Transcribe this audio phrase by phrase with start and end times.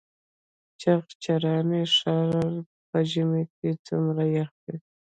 [0.81, 2.31] چغچران ښار
[2.89, 4.77] په ژمي کې څومره یخ وي؟